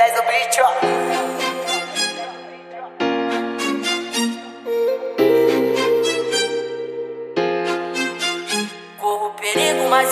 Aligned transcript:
L10 0.00 0.18
o 0.18 0.22
beat, 0.22 0.58
ó. 0.62 0.70
Corro 8.96 9.30
perigo, 9.34 9.88
mas 9.90 10.10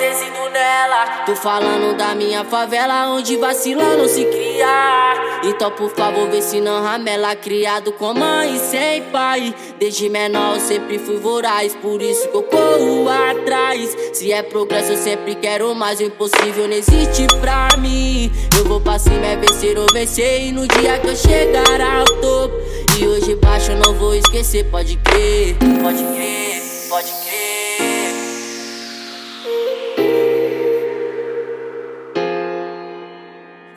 nela. 0.51 1.25
Tô 1.27 1.35
falando 1.37 1.97
da 1.97 2.15
minha 2.15 2.45
favela, 2.45 3.09
onde 3.11 3.37
vacila 3.37 3.97
não 3.97 4.09
se 4.09 4.25
cria. 4.25 5.41
Então, 5.45 5.71
por 5.71 5.91
favor, 5.91 6.29
vê 6.29 6.43
se 6.43 6.61
não 6.61 6.83
ramela. 6.83 7.35
Criado 7.37 7.93
com 7.93 8.15
mãe 8.15 8.59
sem 8.59 9.03
pai. 9.05 9.55
Desde 9.79 10.09
menor 10.09 10.57
eu 10.57 10.61
sempre 10.61 10.99
fui 10.99 11.17
voraz, 11.17 11.75
por 11.77 12.03
isso 12.03 12.29
que 12.29 12.37
eu 12.37 12.43
corro 12.43 13.09
atrás. 13.09 13.97
Se 14.13 14.33
é 14.33 14.43
progresso, 14.43 14.93
eu 14.93 14.99
sempre 14.99 15.35
quero 15.35 15.75
mais. 15.75 16.01
O 16.01 16.05
impossível 16.05 16.67
não 16.67 16.75
existe 16.75 17.27
pra 17.41 17.69
mim. 17.79 18.31
Eu 18.57 18.65
vou 18.65 18.81
pra 18.81 18.99
cima, 18.99 19.27
é 19.27 19.37
vencer 19.37 19.79
ou 19.79 19.87
vencer. 19.93 20.47
E 20.49 20.53
no 20.53 20.67
dia 20.67 20.99
que 20.99 21.09
eu 21.09 21.17
chegar 21.17 21.81
ao 21.81 22.05
topo. 22.21 22.57
E 22.99 23.07
hoje 23.07 23.37
baixo 23.37 23.71
eu 23.71 23.77
não 23.77 23.95
vou 23.95 24.13
esquecer, 24.13 24.65
pode 24.65 24.97
crer, 24.97 25.57
Pode 25.83 26.03
crer, 26.03 26.63
pode 26.89 27.13
crer. 27.25 27.98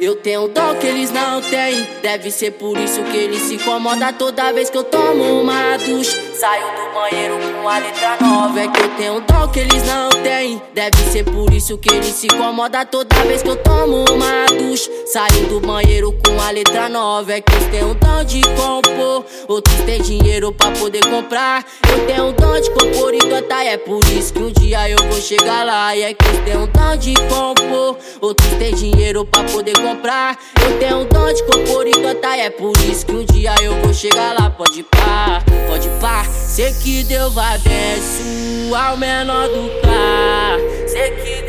Eu 0.01 0.15
tenho 0.15 0.45
um 0.45 0.49
dom 0.51 0.73
que 0.79 0.87
eles 0.87 1.11
não 1.11 1.39
têm. 1.43 1.87
Deve 2.01 2.31
ser 2.31 2.49
por 2.53 2.75
isso 2.75 3.03
que 3.03 3.15
eles 3.15 3.39
se 3.43 3.53
incomodam 3.53 4.11
toda 4.13 4.51
vez 4.51 4.67
que 4.67 4.75
eu 4.75 4.83
tomo 4.83 5.43
uma 5.43 5.77
ducha. 5.77 6.17
Saio 6.33 6.65
do 6.75 6.91
banheiro 6.91 7.37
com 7.61 7.69
a 7.69 7.77
letra 7.77 8.17
nova. 8.19 8.59
É 8.61 8.67
que 8.67 8.81
eu 8.81 8.89
tenho 8.97 9.13
um 9.17 9.21
dom 9.21 9.47
que 9.49 9.59
eles 9.59 9.83
não 9.85 10.09
têm. 10.23 10.59
Deve 10.73 10.97
ser 11.11 11.23
por 11.23 11.53
isso 11.53 11.77
que 11.77 11.93
eles 11.93 12.15
se 12.15 12.25
incomodam 12.25 12.83
toda 12.87 13.15
vez 13.25 13.43
que 13.43 13.49
eu 13.49 13.55
tomo 13.57 14.03
uma 14.11 14.47
ducha. 14.47 14.89
Saio 15.05 15.45
do 15.47 15.59
banheiro 15.59 16.11
com 16.25 16.41
a 16.41 16.49
letra 16.49 16.89
nova. 16.89 17.33
É 17.33 17.39
que 17.39 17.53
eu 17.53 17.69
tenho 17.69 17.89
um 17.89 17.93
dom 17.93 18.23
de 18.23 18.41
compor. 18.41 19.23
Outros 19.47 19.81
têm 19.81 20.01
dinheiro 20.01 20.51
pra 20.51 20.71
poder 20.71 21.05
comprar. 21.05 21.63
Eu 21.87 22.07
tenho 22.07 22.25
um 22.25 22.33
dom 22.33 22.59
de 22.59 22.71
compor 22.71 23.13
e 23.13 23.19
cantar. 23.19 23.63
É 23.67 23.77
por 23.77 24.03
isso 24.05 24.33
que 24.33 24.41
um 24.41 24.51
dia 24.51 24.89
eu 24.89 24.97
vou 24.97 25.21
chegar 25.21 25.63
lá. 25.63 25.95
E 25.95 26.01
é 26.01 26.13
que 26.15 26.25
eu 26.25 26.43
tenho 26.43 26.65
dom 26.65 26.97
de 26.97 27.13
compor. 27.29 27.97
Outros 28.21 28.49
têm 28.59 28.75
dinheiro 28.75 29.25
pra 29.25 29.43
poder 29.45 29.73
comprar. 29.73 30.37
Eu 30.63 30.77
tenho 30.77 30.97
um 30.99 31.05
dom 31.05 31.33
de 31.33 31.43
compor 31.43 31.87
e 31.87 31.91
cantar. 31.91 32.37
É 32.37 32.51
por 32.51 32.71
isso 32.87 33.03
que 33.03 33.13
um 33.13 33.25
dia 33.25 33.55
eu 33.63 33.73
vou 33.81 33.91
chegar 33.91 34.39
lá. 34.39 34.47
Pode 34.47 34.83
pá, 34.83 35.43
pode 35.67 35.89
pá. 35.99 36.23
Sei 36.25 36.71
que 36.71 37.03
Deus 37.03 37.33
vai 37.33 37.55
abençoar 37.55 38.93
o 38.93 38.97
menor 38.97 39.47
do 39.47 39.69
carro. 39.81 40.87
Sei 40.87 41.09
que 41.11 41.40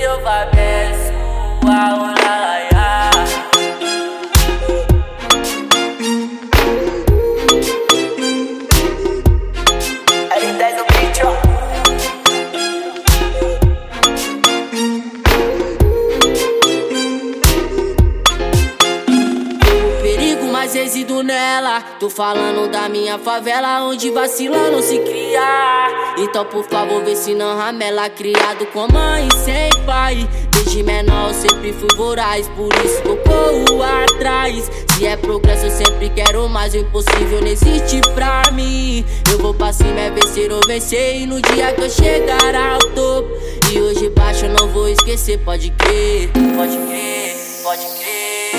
resido 20.82 21.22
nela. 21.22 21.80
Tô 22.00 22.10
falando 22.10 22.68
da 22.68 22.88
minha 22.88 23.16
favela, 23.16 23.84
onde 23.84 24.10
vacila 24.10 24.70
não 24.70 24.82
se 24.82 24.98
cria. 24.98 26.14
Então, 26.18 26.44
por 26.44 26.64
favor, 26.64 27.02
vê 27.04 27.14
se 27.14 27.34
não 27.34 27.56
ramela. 27.56 28.10
Criado 28.10 28.66
com 28.66 28.92
mãe 28.92 29.28
sem 29.44 29.70
pai. 29.86 30.28
Desde 30.50 30.82
menor 30.82 31.32
sempre 31.34 31.72
fui 31.72 31.88
voraz, 31.96 32.48
por 32.48 32.68
isso 32.84 33.00
eu 33.04 33.16
corro 33.18 33.82
atrás. 33.82 34.68
Se 34.96 35.06
é 35.06 35.16
progresso, 35.16 35.66
eu 35.66 35.70
sempre 35.70 36.10
quero 36.10 36.48
mais. 36.48 36.74
O 36.74 36.78
impossível 36.78 37.40
não 37.40 37.48
existe 37.48 38.00
pra 38.14 38.42
mim. 38.52 39.04
Eu 39.30 39.38
vou 39.38 39.54
pra 39.54 39.72
cima, 39.72 40.00
é 40.00 40.10
vencer 40.10 40.52
ou 40.52 40.60
vencer. 40.66 41.20
E 41.20 41.26
no 41.26 41.40
dia 41.40 41.72
que 41.72 41.82
eu 41.82 41.90
chegar 41.90 42.54
ao 42.56 42.78
topo. 42.90 43.30
E 43.72 43.80
hoje 43.80 44.10
baixo 44.10 44.46
eu 44.46 44.50
não 44.50 44.68
vou 44.68 44.88
esquecer, 44.88 45.38
pode 45.38 45.70
crer. 45.70 46.28
Pode 46.56 46.76
crer, 46.76 47.36
pode 47.62 47.86
crer. 47.98 48.51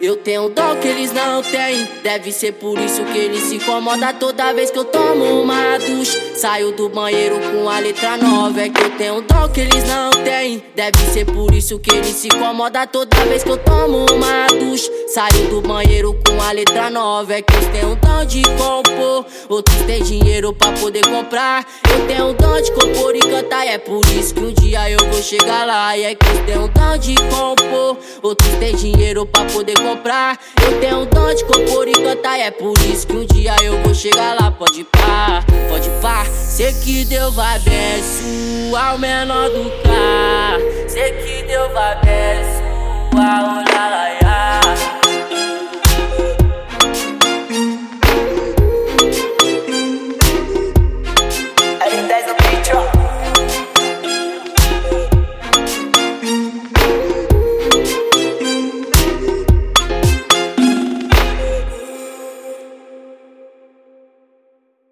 Eu 0.00 0.16
tenho 0.16 0.48
dom 0.48 0.76
que 0.80 0.88
eles 0.88 1.12
não 1.12 1.42
têm. 1.42 1.88
Deve 2.02 2.32
ser 2.32 2.52
por 2.52 2.78
isso 2.78 3.04
que 3.04 3.18
eles 3.18 3.42
se 3.44 3.56
incomodam 3.56 4.12
toda 4.14 4.52
vez 4.52 4.70
que 4.70 4.78
eu 4.78 4.84
tomo 4.84 5.42
uma 5.42 5.78
ducha. 5.78 6.18
Saio 6.36 6.72
do 6.72 6.88
banheiro 6.88 7.38
com 7.38 7.68
a 7.68 7.78
letra 7.78 8.16
nova. 8.16 8.60
É 8.60 8.68
que 8.68 8.82
eu 8.82 8.90
tenho 8.96 9.20
dom 9.22 9.48
que 9.48 9.60
eles 9.60 9.84
não 9.84 10.10
têm. 10.24 10.62
Deve 10.74 10.98
ser 11.12 11.24
por 11.26 11.54
isso 11.54 11.78
que 11.78 11.94
eles 11.94 12.16
se 12.16 12.28
incomodam 12.28 12.86
toda 12.86 13.16
vez 13.26 13.44
que 13.44 13.50
eu 13.50 13.58
tomo 13.58 14.06
uma 14.12 14.46
ducha. 14.48 14.90
Saio 15.08 15.48
do 15.48 15.60
banheiro 15.60 16.18
com 16.26 16.42
a 16.42 16.52
letra 16.52 16.90
nova. 16.90 17.34
É 17.34 17.42
que 17.42 17.54
eu 17.54 17.72
tenho 17.72 17.96
dom 17.96 18.24
de 18.24 18.42
Outros 19.48 19.76
têm 19.82 20.02
dinheiro 20.02 20.52
pra 20.52 20.72
poder 20.72 21.04
comprar. 21.06 21.66
Eu 21.90 22.06
tenho 22.06 22.28
um 22.28 22.34
dom 22.34 22.60
de 22.60 22.72
compor 22.72 23.14
e 23.14 23.20
cantar. 23.20 23.66
É 23.66 23.78
por 23.78 24.04
isso 24.06 24.34
que 24.34 24.40
um 24.40 24.52
dia 24.52 24.90
eu 24.90 24.98
vou 25.10 25.22
chegar 25.22 25.66
lá. 25.66 25.96
E 25.96 26.04
é 26.04 26.14
que 26.14 26.26
eu 26.26 26.46
tenho 26.46 26.64
um 26.64 26.68
dom 26.68 26.96
de 26.98 27.14
compor. 27.14 27.98
Outros 28.22 28.50
têm 28.58 28.74
dinheiro 28.74 29.26
pra 29.26 29.44
poder 29.46 29.78
comprar. 29.78 30.38
Eu 30.64 30.80
tenho 30.80 31.00
um 31.00 31.06
dom 31.06 31.34
de 31.34 31.44
compor 31.44 31.88
e 31.88 31.92
cantar. 31.92 32.38
É 32.38 32.50
por 32.50 32.74
isso 32.90 33.06
que 33.06 33.16
um 33.16 33.24
dia 33.26 33.54
eu 33.62 33.80
vou 33.82 33.94
chegar 33.94 34.36
lá. 34.40 34.50
Pode 34.50 34.84
pá, 34.84 35.44
pode 35.68 35.90
pá. 36.00 36.24
Sei 36.24 36.72
que 36.72 37.04
Deus 37.04 37.34
vai 37.34 37.56
abençoar 37.56 38.94
o 38.94 38.98
menor 38.98 39.48
do 39.48 39.70
carro. 39.82 40.88
Sei 40.88 41.12
que 41.12 41.42
Deus 41.44 41.72
vai 41.72 41.92
abençoar 41.92 43.68
o 43.68 43.71